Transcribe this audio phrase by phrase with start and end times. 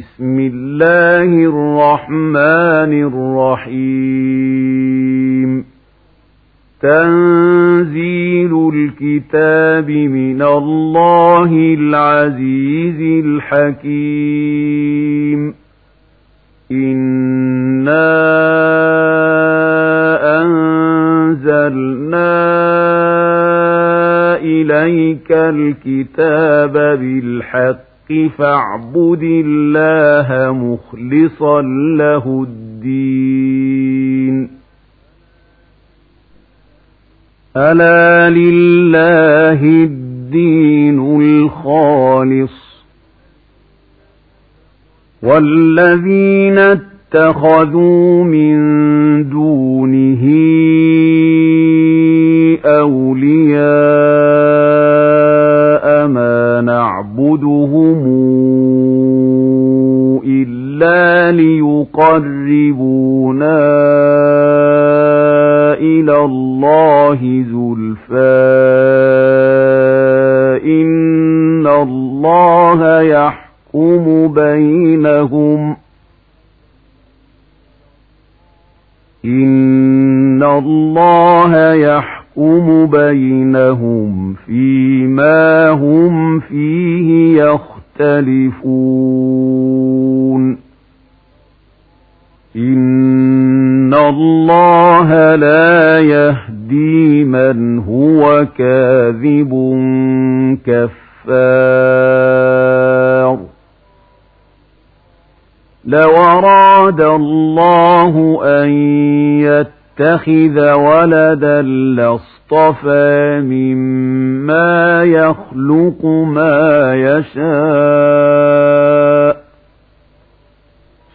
[0.00, 2.92] بسم الله الرحمن
[3.66, 5.64] الرحيم.
[6.82, 14.60] تنزيل الكتاب من الله العزيز الحكيم.
[16.72, 18.10] إنا
[20.42, 22.36] أنزلنا
[24.36, 27.89] إليك الكتاب بالحق.
[28.38, 31.62] فاعبد الله مخلصا
[31.96, 34.50] له الدين.
[37.56, 42.84] ألا لله الدين الخالص.
[45.22, 48.60] والذين اتخذوا من
[49.30, 50.24] دونه
[61.98, 63.58] ليقربونا
[65.74, 68.40] إلى الله زلفى
[70.64, 75.76] إن الله يحكم بينهم
[79.24, 89.39] إن الله يحكم بينهم فيما هم فيه يختلفون
[94.10, 99.52] الله لا يهدي من هو كاذب
[100.66, 102.10] كفار.
[105.84, 108.70] لو أراد الله أن
[109.40, 118.30] يتخذ ولدا لاصطفى مما يخلق ما يشاء.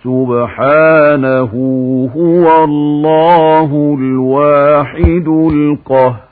[0.06, 1.53] سبحانه
[2.16, 6.25] هو الله الواحد القهار.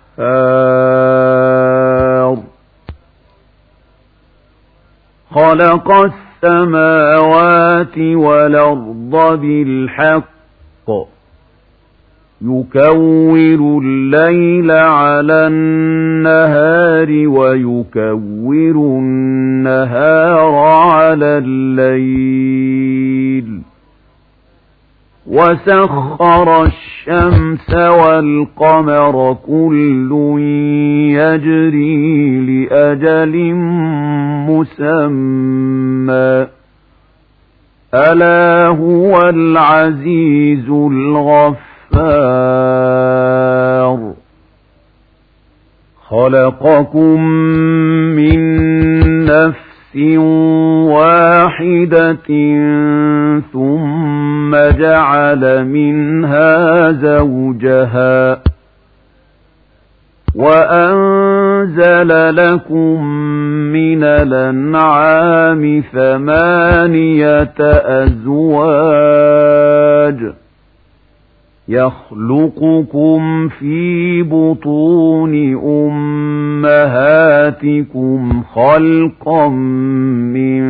[5.32, 5.92] خلق
[6.44, 10.24] السماوات والأرض بالحق.
[12.42, 22.73] يكور الليل على النهار ويكور النهار على الليل.
[25.34, 30.12] وسخر الشمس والقمر كل
[31.18, 33.54] يجري لأجل
[34.50, 36.48] مسمى
[37.94, 40.70] ألا هو العزيز
[42.94, 44.14] الغفار
[46.10, 47.22] خلقكم
[48.16, 48.40] من
[49.26, 49.96] نفس
[50.94, 52.30] واحدة
[53.54, 54.23] ثم
[54.56, 58.40] جعل منها زوجها
[60.36, 63.06] وأنزل لكم
[63.74, 67.54] من الأنعام ثمانية
[69.24, 70.34] أزواج
[71.68, 75.34] يخلقكم في بطون
[77.14, 79.48] أمهاتكم خلقا
[80.34, 80.64] من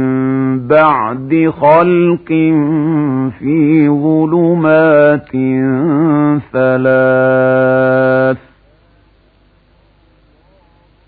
[0.59, 2.27] بعد خلق
[3.39, 5.31] في ظلمات
[6.53, 8.37] ثلاث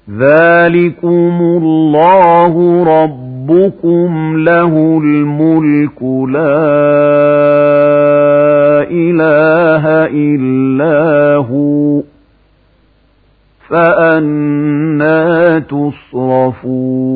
[0.09, 6.65] ذلكم الله ربكم له الملك لا
[8.91, 12.01] إله إلا هو
[13.69, 17.15] فأنا تصرفون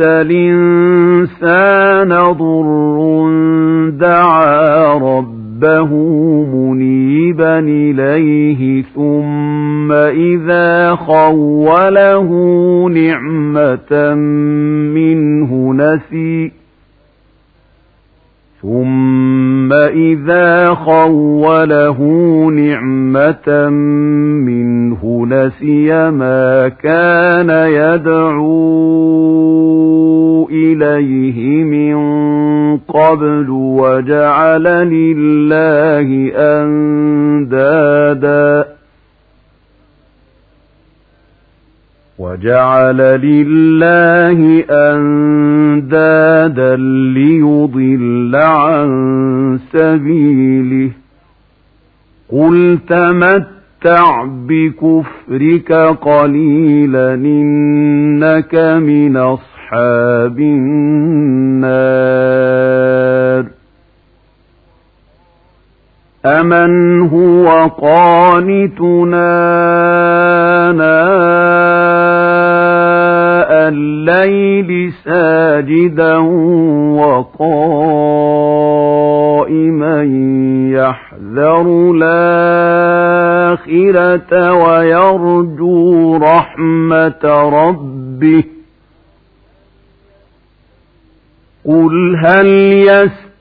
[0.00, 1.58] الإنسان
[2.32, 2.96] ضر
[3.90, 5.90] دعا ربه
[6.54, 12.28] منيبا إليه ثم إذا خوله
[12.88, 14.14] نعمة
[14.94, 16.52] منه نسي
[18.62, 19.35] ثم
[19.72, 21.98] إذا خوله
[22.50, 23.68] نعمة
[24.46, 28.56] منه نسي ما كان يدعو
[30.50, 31.96] إليه من
[32.76, 37.96] قبل وجعل لله أندادا
[42.18, 46.76] وجعل لله أندادا
[47.14, 48.88] ليضل عن
[49.72, 50.90] سبيله.
[52.28, 61.66] قل تمتع بكفرك قليلا إنك من أصحاب النار.
[66.26, 69.26] أمن هو قانتنا
[70.72, 70.96] ناء
[73.68, 76.16] الليل ساجدا
[78.66, 80.02] وقائما
[80.72, 81.92] يحذر
[83.16, 88.44] الآخرة ويرجو رحمة ربه
[91.64, 92.46] قل هل
[92.88, 93.25] يستطيع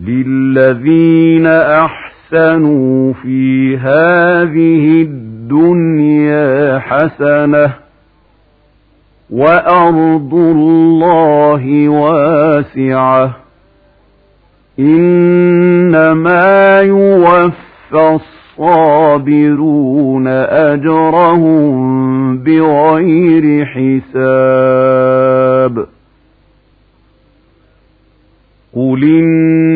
[0.00, 7.72] للذين أحسنوا في هذه الدنيا حسنة
[9.30, 13.36] وأرض الله واسعة
[14.78, 18.18] إنما يوفى
[18.58, 21.76] الصابرون أجرهم
[22.38, 24.76] بغير حساب
[28.76, 29.75] قل إني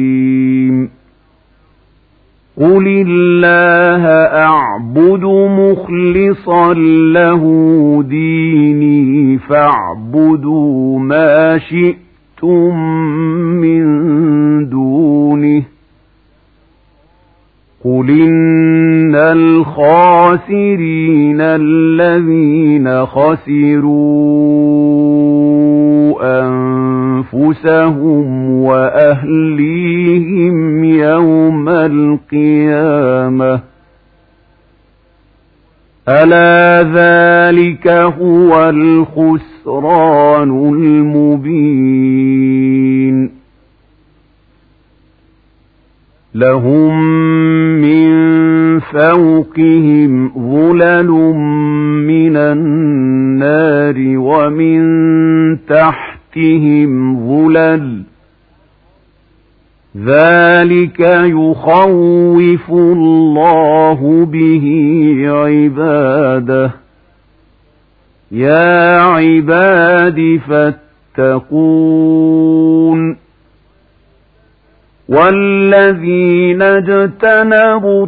[2.61, 4.03] قل الله
[4.37, 5.23] أعبد
[5.59, 6.73] مخلصا
[7.13, 7.43] له
[8.09, 12.75] ديني فاعبدوا ما شئتم
[13.61, 13.83] من
[14.69, 15.63] دونه
[17.85, 20.61] قل إن الخاسرين
[21.41, 24.71] الذين خسروا
[27.33, 33.59] أنفسهم وأهليهم يوم القيامة
[36.09, 42.21] ألا ذلك هو الخسران المبين
[46.35, 47.01] لهم
[47.81, 48.11] من
[48.79, 51.09] فوقهم ظلل
[52.31, 54.79] من النار ومن
[55.65, 58.03] تحتهم ظلل
[59.97, 64.65] ذلك يخوف الله به
[65.27, 66.71] عباده
[68.31, 70.39] يا عباد
[71.17, 72.21] فاتقون
[75.09, 78.07] والذين اجتنبوا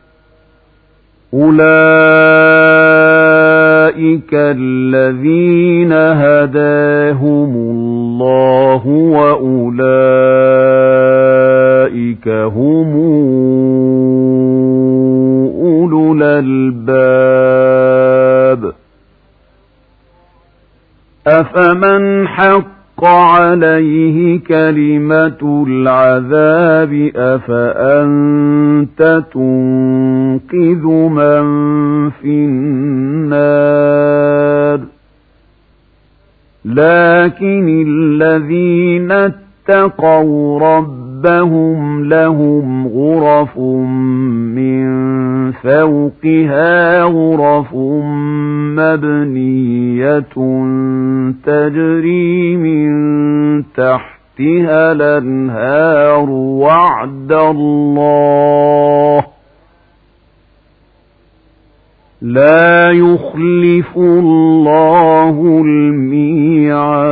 [1.33, 1.61] أولئك
[4.33, 9.87] الذين هداهم الله وأولئك
[12.27, 12.93] هم
[15.61, 17.71] أولو الألباب
[21.27, 29.01] أفمن حق عليه كلمة العذاب أفأنت
[29.33, 31.43] تنقذ من
[32.09, 34.11] في النار
[36.65, 41.00] لكن الذين اتقوا ربهم
[42.03, 47.75] لهم غرف من فوقها غرف
[48.77, 50.33] مبنية
[51.45, 52.91] تجري من
[53.63, 59.23] تحتها الانهار وعد الله
[62.21, 67.11] لا يخلف الله الميعاد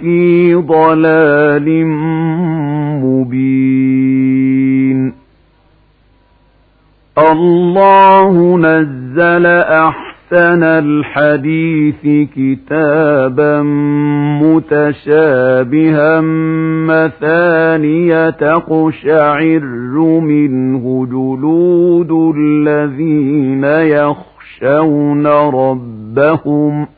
[0.00, 1.86] في ضلال
[3.04, 4.48] مبين.
[7.18, 13.62] الله نزل أحسن الحديث كتابا
[14.42, 16.20] متشابها
[16.90, 19.60] مثانية تقشعر
[20.20, 26.97] منه جلود الذين يخشون ربهم.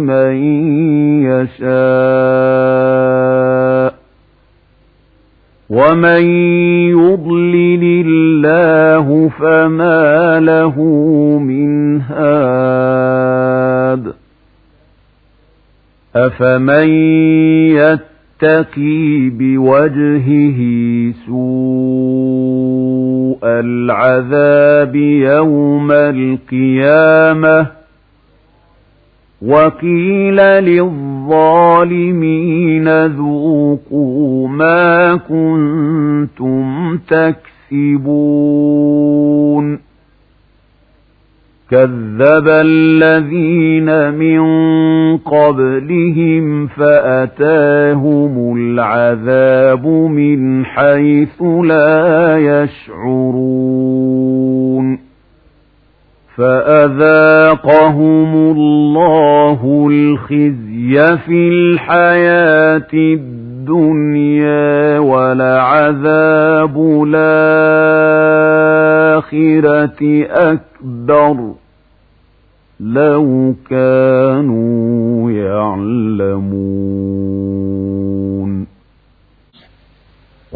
[0.00, 0.34] من
[2.70, 2.80] يشاء
[5.70, 6.22] ومن
[6.90, 10.80] يضلل الله فما له
[11.38, 13.00] من هاد
[16.16, 16.88] أفمن
[17.70, 20.60] يتقي بوجهه
[21.26, 22.60] سوء
[23.44, 27.79] العذاب يوم القيامة
[29.46, 31.06] وقيل للظالمين
[33.06, 37.50] ذوقوا ما كنتم تكسبون
[41.70, 44.40] كذب الذين من
[45.16, 54.49] قبلهم فأتاهم العذاب من حيث لا يشعرون
[56.40, 66.76] فأذاقهم الله الخزي في الحياة الدنيا ولعذاب
[68.50, 71.52] الآخرة أكبر
[72.80, 76.99] لو كانوا يعلمون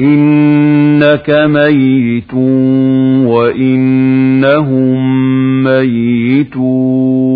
[0.00, 2.34] إنك ميت
[3.24, 5.02] وإنهم
[5.64, 7.32] ميتون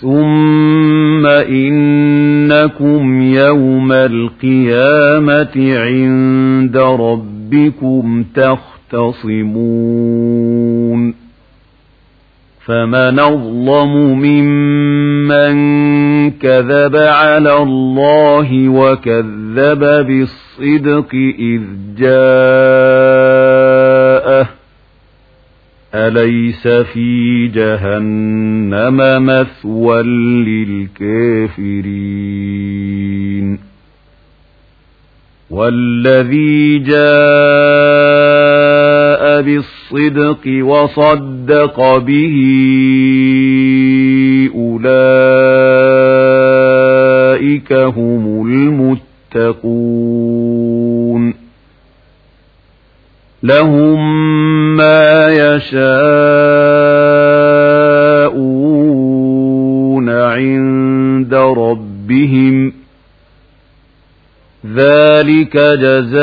[0.00, 9.66] ثم إنكم يوم القيامة عند ربكم تختصمون
[12.66, 15.56] فمن أظلم ممن
[16.30, 21.62] كذب على الله وكذب بالصدق إذ
[21.98, 22.16] جاءه.
[25.94, 30.02] أليس في جهنم مثوى
[31.02, 31.96] للكافرين؟
[35.50, 36.96] والذي جاء
[39.42, 42.36] بالصدق وصدق به
[44.54, 45.15] أولئك
[47.72, 48.46] هم
[49.34, 51.34] المتقون.
[53.42, 55.76] لهم ما يشاءون
[60.10, 62.72] عند ربهم.
[64.74, 66.16] ذلك جزاء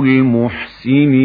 [0.00, 1.15] المحسنين.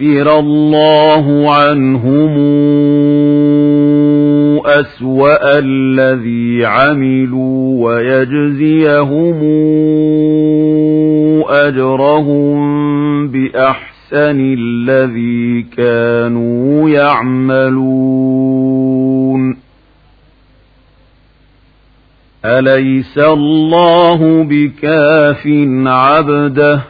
[0.00, 2.32] ليكفر الله عنهم
[4.66, 9.40] أسوأ الذي عملوا ويجزيهم
[11.48, 12.58] أجرهم
[13.28, 18.20] بأحسن الذي كانوا يعملون.
[22.44, 25.46] أليس الله بكاف
[25.86, 26.89] عبده؟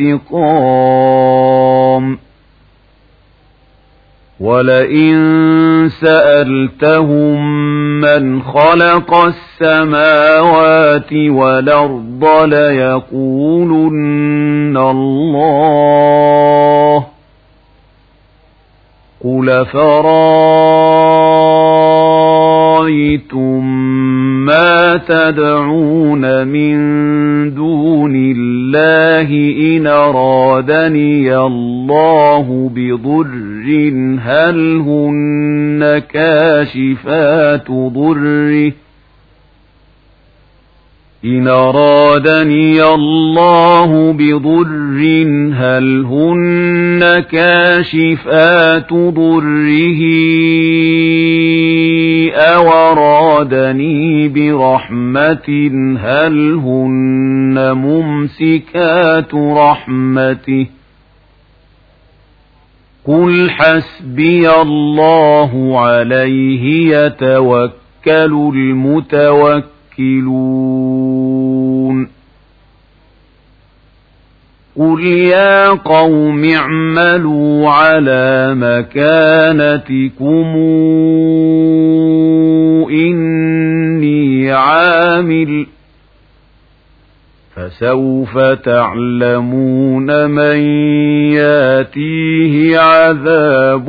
[0.00, 1.10] انتقام
[4.40, 7.60] ولئن سألتهم
[8.00, 13.56] من خلق السماوات والأرض ليقولن
[14.76, 15.70] الله.
[19.24, 20.10] قل فرأيتم
[24.46, 27.09] ما تدعون من
[29.32, 33.90] إن أرادني الله بضر
[34.22, 38.72] هل هن كاشفات ضره
[41.24, 45.00] إن أرادني الله بضر
[45.54, 50.00] هل هن كاشفات ضره
[52.40, 60.66] أو أرادني برحمة هل هن ممسكات رحمته
[63.06, 67.72] قل حسبي الله عليه يتوكل
[70.80, 72.08] المتوكلون
[74.76, 80.46] قل يا قوم اعملوا على مكانتكم
[82.90, 85.66] إني عامل
[87.56, 90.58] فسوف تعلمون من
[91.32, 93.88] ياتيه عذاب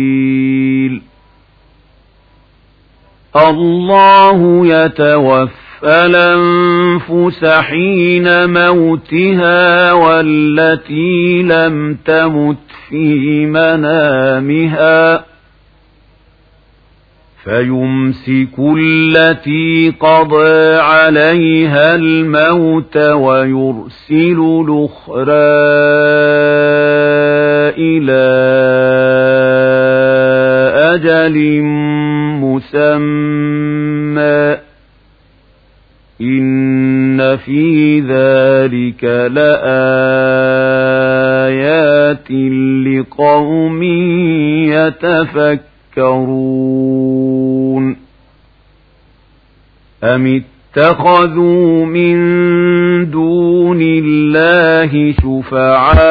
[3.35, 5.51] الله يتوفى
[5.83, 12.57] الأنفس حين موتها والتي لم تمت
[12.89, 15.31] في منامها.
[17.43, 25.31] فيمسك التي قضى عليها الموت ويرسل الأخرى
[27.77, 28.21] إلى
[30.93, 31.61] أجل
[32.61, 34.57] مسمى
[36.21, 39.61] إن في ذلك لآيات
[42.87, 43.83] لقوم
[45.97, 47.97] يتفكرون
[50.03, 50.41] أم
[50.75, 52.15] اتخذوا من
[53.11, 56.01] دون الله شفعاء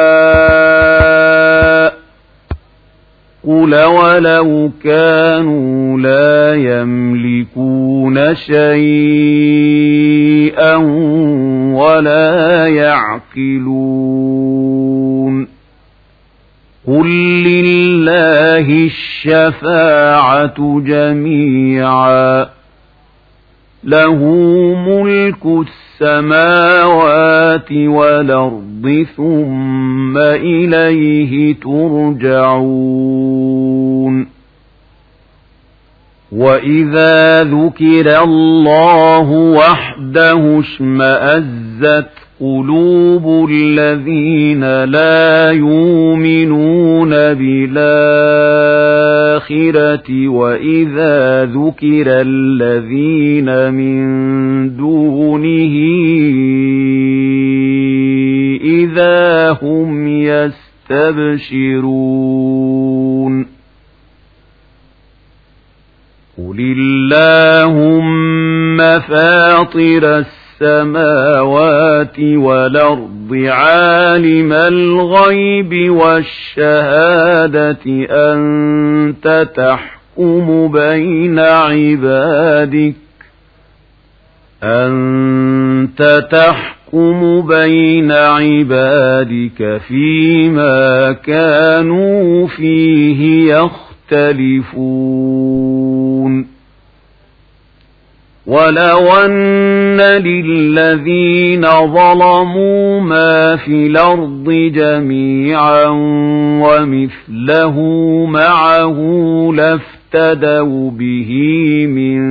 [3.47, 9.55] قل ولو كانوا لا يملكون شيئا
[11.75, 12.67] ولا
[14.11, 15.47] يعقلون
[16.87, 17.07] قل
[17.43, 22.49] لله الشفاعة جميعا
[23.83, 24.25] له
[24.87, 25.45] ملك
[26.01, 32.91] السماوات والأرض ثم إليه ترجعون.
[36.31, 42.09] وإذا ذكر الله وحده اشمأزت
[42.39, 47.77] قلوب الذين لا يؤمنون بالآخرة
[50.27, 55.75] وإذا ذكر الذين من دونه
[58.63, 60.07] إذا هم
[62.11, 63.47] يستبشرون
[66.37, 70.23] قل اللهم فاطر
[70.61, 77.77] السماوات والأرض عالم الغيب والشهادة
[78.11, 82.93] أنت تحكم بين عبادك
[84.63, 93.53] أنت تحكم بين عبادك فيما كانوا فيه
[94.11, 94.81] يختلفون.
[98.47, 105.85] ولو أن للذين ظلموا ما في الأرض جميعا
[106.61, 107.77] ومثله
[108.25, 108.97] معه
[109.55, 111.31] لافتدوا به
[111.87, 112.21] من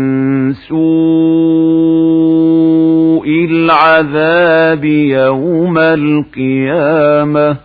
[0.52, 1.99] سوء
[3.50, 7.56] العذاب يوم القيامة.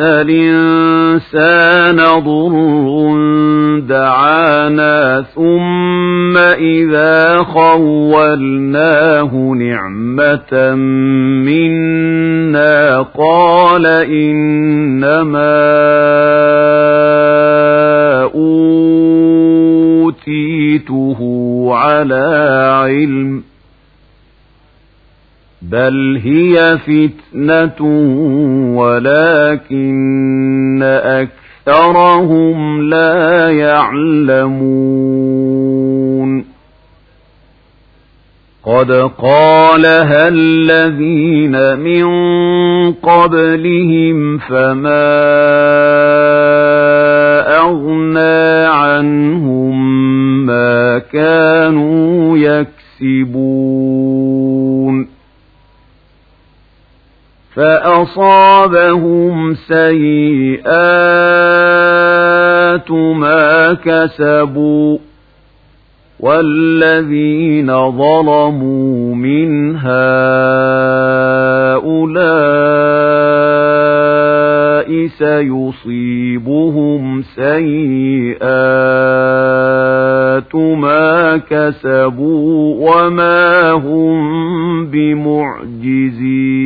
[0.00, 2.54] الإنسان ضر
[3.80, 10.74] دعانا ثم إذا خولناه نعمة
[11.44, 15.58] منا قال إنما
[20.74, 21.20] أوتيته
[21.74, 22.26] على
[22.82, 23.47] علم.
[25.70, 27.82] بل هي فتنة
[28.76, 30.82] ولكن
[31.66, 34.98] أكثرهم لا يعلمون
[38.64, 42.06] قد قالها الذين من
[42.92, 45.18] قبلهم فما
[47.58, 49.76] أغنى عنهم
[50.46, 52.78] ما كانوا يكسبون
[58.02, 60.68] أصابهم سيئات
[62.90, 64.98] ما كسبوا
[66.20, 70.28] والذين ظلموا من هؤلاء
[75.18, 78.48] سيصيبهم سيئات
[80.54, 84.18] ما كسبوا وما هم
[84.86, 86.57] بمعجزين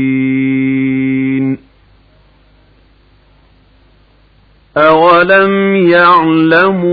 [4.77, 6.89] أولم يعلموا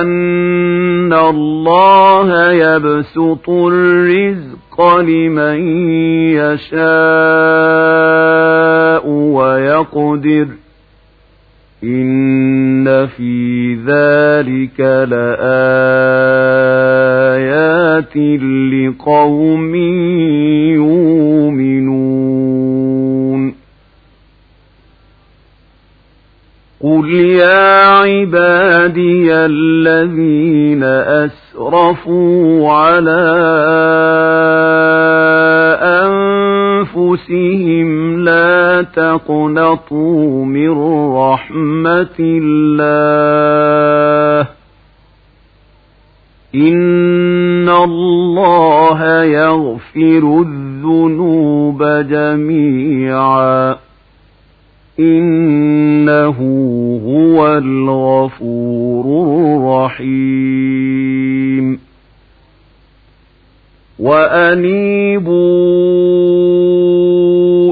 [0.00, 5.86] أن الله يبسط الرزق لمن
[6.34, 6.84] يشاء
[9.08, 10.46] ويقدر
[11.84, 14.80] إن في ذلك
[17.44, 18.16] لآيات
[18.72, 19.74] لقوم
[27.04, 33.24] قل يا عبادي الذين أسرفوا على
[36.96, 40.70] أنفسهم لا تقنطوا من
[41.16, 42.88] رحمة الله
[46.54, 53.76] إن الله يغفر الذنوب جميعا
[55.00, 56.38] إنه
[57.06, 59.04] هو الغفور
[59.96, 61.78] الرحيم.
[63.98, 65.34] وأنيبوا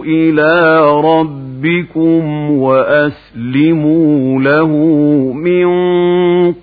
[0.04, 4.76] إلى ربكم وأسلموا له
[5.32, 5.66] من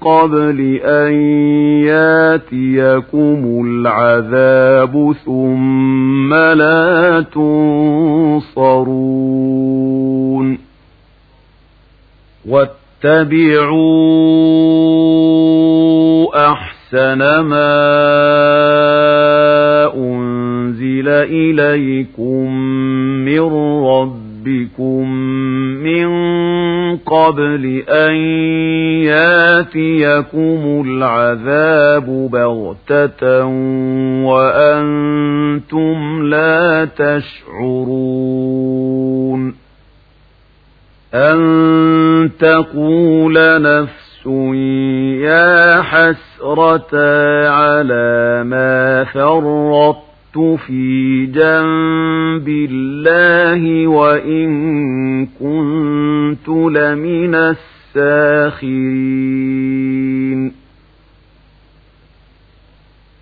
[0.02, 1.14] قبل أن
[1.84, 9.10] ياتيكم العذاب ثم لا تنصرون.
[12.50, 13.90] واتبعوا
[16.52, 17.80] أحسن ما
[19.96, 22.54] أنزل إليكم
[23.26, 23.40] من
[23.86, 25.10] ربكم
[25.84, 26.06] من
[27.06, 28.16] قبل أن
[29.04, 33.46] ياتيكم العذاب بغتة
[34.26, 38.50] وأنتم لا تشعرون
[41.14, 44.26] أن تقول نفس
[45.24, 46.96] يا حسرة
[47.50, 54.50] على ما فرطت في جنب الله وإن
[55.26, 57.36] كنت لمن
[57.96, 59.10] الساخرين.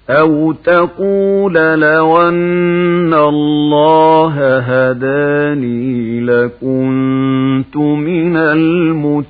[0.09, 9.27] أو تقول لو أن الله هداني لكنت من المتقين.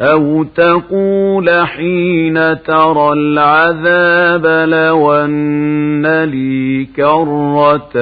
[0.00, 7.92] أو تقول حين ترى العذاب لو أن لي كرة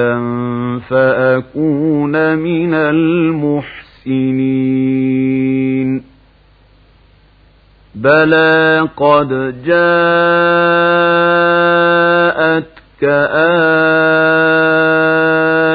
[0.79, 4.47] فأكون من المحسنين
[7.95, 9.87] بلى قد جاءتك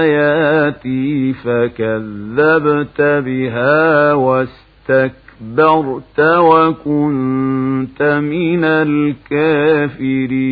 [0.02, 5.21] آياتي فكذبت بها واستكبرت
[6.20, 10.42] وكنت من الكافرين.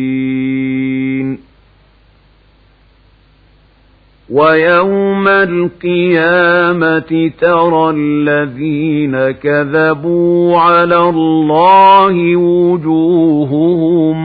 [4.29, 7.01] ويوم القيامة
[7.41, 14.17] ترى الذين كذبوا على الله وجوههم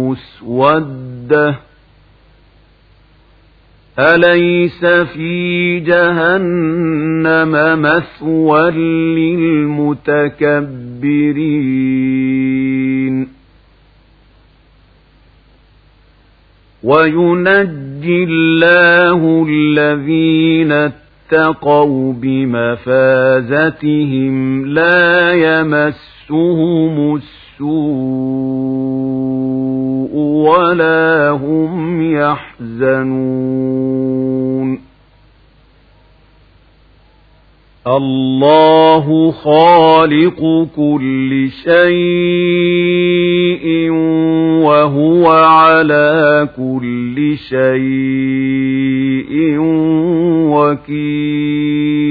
[0.00, 1.69] مسودة.
[3.98, 8.70] أليس في جهنم مثوى
[11.60, 13.28] للمتكبرين
[16.82, 23.56] وينجي الله الذين اتقوا بمفازتهم
[24.66, 28.69] لا يمسهم السوء
[30.40, 33.70] ولا هم يحزنون.
[37.86, 42.80] الله خالق كل شيء
[44.62, 49.58] وهو على كل شيء
[50.52, 52.09] وكيل.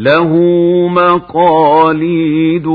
[0.00, 0.32] له
[0.88, 2.66] مقاليد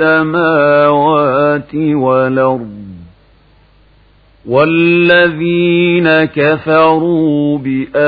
[0.00, 2.82] السماوات والأرض
[4.46, 8.02] والذين كفروا بآيات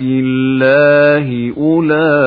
[0.00, 2.18] الله أولئك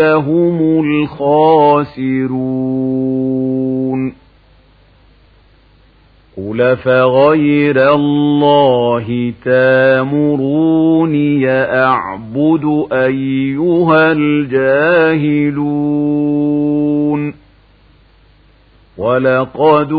[0.00, 2.70] هم الخاسرون
[6.48, 15.60] قل فغير الله تامروني أعبد أيها الجاهلون
[18.98, 19.92] ولقد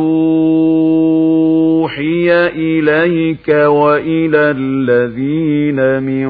[1.84, 6.30] أوحي إليك وإلى الذين من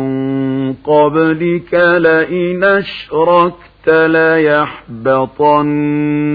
[0.73, 5.71] قبلك لئن أشركت ليحبطن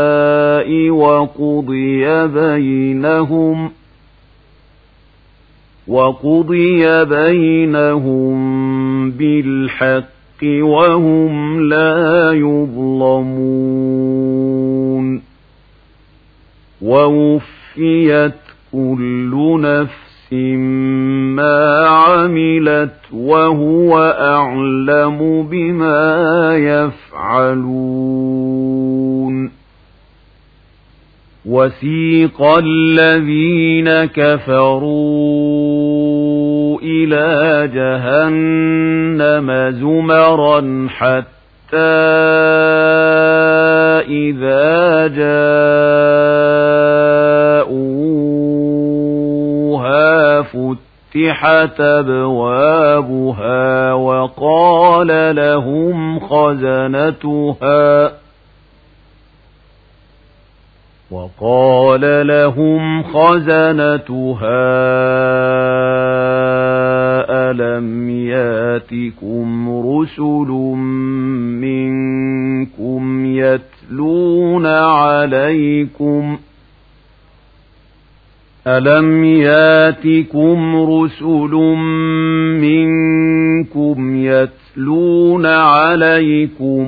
[0.00, 3.70] والشهداء وقضي بينهم
[5.88, 8.40] وقضي بينهم
[9.10, 10.10] بالحق
[10.44, 13.70] وهم لا يظلمون
[16.82, 18.34] ووفيت
[18.72, 28.00] كل نفس ما عملت وهو أعلم بما يفعلون.
[31.46, 34.90] وسيق الذين كفروا
[36.82, 41.76] إلى جهنم زمرا حتى
[44.08, 46.29] إذا جاءوها
[51.10, 53.32] فتحت أبوابها
[53.92, 58.12] وقال لهم خزنتها
[61.10, 64.70] وقال لهم خزنتها
[67.50, 70.48] ألم ياتكم رسل
[71.60, 76.38] منكم يتلون عليكم
[78.66, 81.50] ألم ياتكم رسل
[82.60, 86.86] منكم يتلون عليكم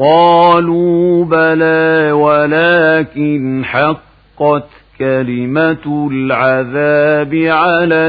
[0.00, 8.08] قالوا بلى ولكن حقت كلمة العذاب على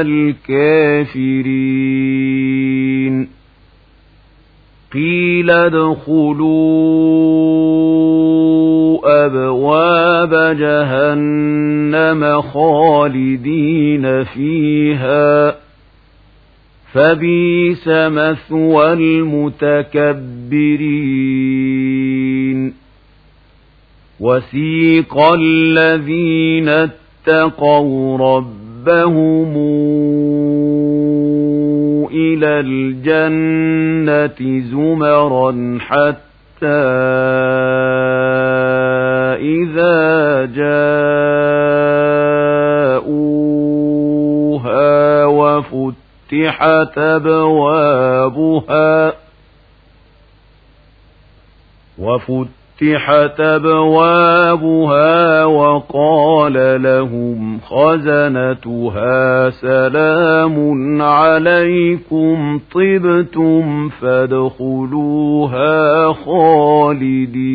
[1.36, 1.82] الكافرين
[4.92, 6.46] قيل ادخلوا
[9.26, 15.54] أبواب جهنم خالدين فيها
[16.92, 20.12] فبيس مثوى المتكبرين
[24.22, 29.56] وسيق الذين اتقوا ربهم
[32.10, 36.82] إلى الجنة زمرا حتى
[39.42, 40.46] إذا
[43.92, 49.12] جاءوها وفتحت أبوابها
[51.98, 65.72] وفتحت فتحت أبوابها وقال لهم خزنتها سلام عليكم طبتم فادخلوها
[66.12, 67.52] خالدين.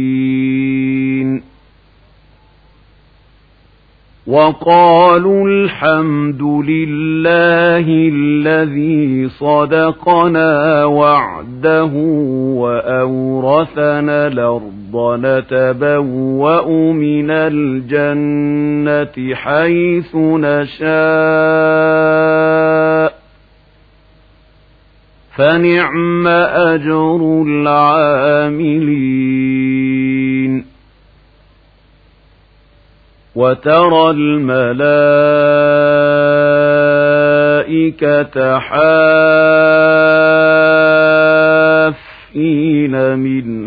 [4.27, 11.91] وقالوا الحمد لله الذي صدقنا وعده
[12.61, 18.55] وأورثنا الأرض نتبوأ من الجنة
[19.35, 20.87] حيث نشاء.
[25.35, 28.37] فنعم أجر العاملين.
[33.35, 34.59] وترى الملائكة
[38.59, 38.87] حافين
[43.19, 43.66] من